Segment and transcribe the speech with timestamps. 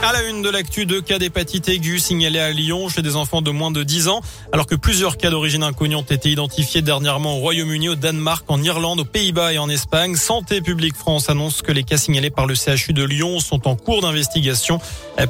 [0.00, 3.42] À la une de l'actu, deux cas d'hépatite aiguë signalés à Lyon chez des enfants
[3.42, 4.20] de moins de 10 ans,
[4.52, 8.62] alors que plusieurs cas d'origine inconnue ont été identifiés dernièrement au Royaume-Uni, au Danemark, en
[8.62, 10.14] Irlande, aux Pays-Bas et en Espagne.
[10.14, 13.74] Santé publique France annonce que les cas signalés par le CHU de Lyon sont en
[13.74, 14.80] cours d'investigation.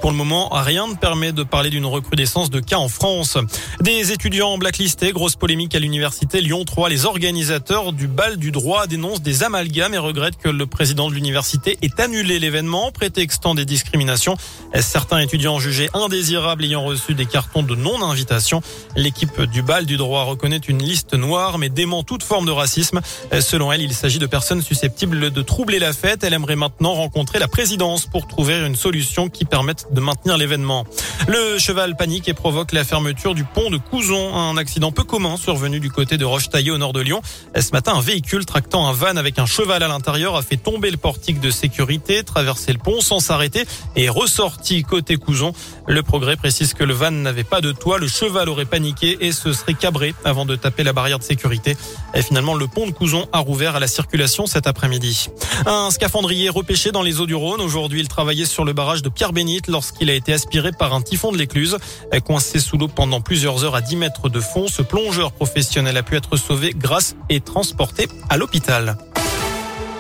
[0.02, 3.38] Pour le moment, rien ne permet de parler d'une recrudescence de cas en France.
[3.80, 6.90] Des étudiants blacklistés, grosse polémique à l'université Lyon 3.
[6.90, 11.14] Les organisateurs du bal du droit dénoncent des amalgames et regrettent que le président de
[11.14, 14.36] l'université ait annulé l'événement, prétextant des discriminations.
[14.80, 18.60] Certains étudiants jugés indésirables ayant reçu des cartons de non-invitation?
[18.96, 23.00] L'équipe du bal du droit reconnaît une liste noire mais dément toute forme de racisme.
[23.40, 26.24] Selon elle, il s'agit de personnes susceptibles de troubler la fête.
[26.24, 30.86] Elle aimerait maintenant rencontrer la présidence pour trouver une solution qui permette de maintenir l'événement.
[31.26, 34.34] Le cheval panique et provoque la fermeture du pont de Couzon.
[34.34, 37.20] Un accident peu commun survenu du côté de Roche-Taillée au nord de Lyon.
[37.58, 40.90] Ce matin, un véhicule tractant un van avec un cheval à l'intérieur a fait tomber
[40.90, 43.64] le portique de sécurité, traverser le pont sans s'arrêter
[43.96, 44.47] et ressort
[44.86, 45.52] côté Couson.
[45.86, 49.32] Le progrès précise que le van n'avait pas de toit, le cheval aurait paniqué et
[49.32, 51.76] se serait cabré avant de taper la barrière de sécurité.
[52.14, 55.28] Et finalement, le pont de Couson a rouvert à la circulation cet après-midi.
[55.66, 57.60] Un scaphandrier repêché dans les eaux du Rhône.
[57.60, 61.32] Aujourd'hui, il travaillait sur le barrage de Pierre-Bénite lorsqu'il a été aspiré par un typhon
[61.32, 61.76] de l'écluse.
[62.24, 66.02] Coincé sous l'eau pendant plusieurs heures à 10 mètres de fond, ce plongeur professionnel a
[66.02, 68.96] pu être sauvé grâce et transporté à l'hôpital.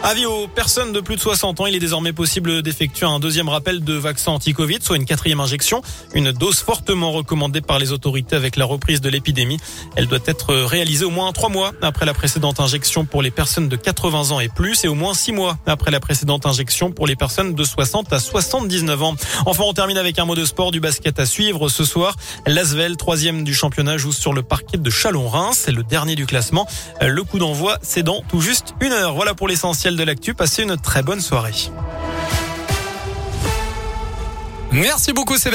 [0.04, 3.48] Avis aux personnes de plus de 60 ans, il est désormais possible d'effectuer un deuxième
[3.48, 5.82] rappel de vaccin anti-Covid, soit une quatrième injection,
[6.14, 9.58] une dose fortement recommandée par les autorités avec la reprise de l'épidémie.
[9.96, 13.68] Elle doit être réalisée au moins trois mois après la précédente injection pour les personnes
[13.68, 17.08] de 80 ans et plus et au moins six mois après la précédente injection pour
[17.08, 19.14] les personnes de 60 à 79 ans.
[19.46, 22.14] Enfin, on termine avec un mot de sport du basket à suivre ce soir.
[22.46, 25.62] L'Asvel, troisième du championnat, joue sur le parquet de Chalon-Reims.
[25.64, 26.68] C'est le dernier du classement.
[27.02, 29.14] Le coup d'envoi, c'est dans tout juste une heure.
[29.14, 30.34] Voilà pour l'essentiel de l'actu.
[30.34, 31.54] Passez une très bonne soirée.
[34.70, 35.38] Merci beaucoup,